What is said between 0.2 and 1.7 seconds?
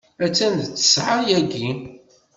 Attan d ttessɛa yagi.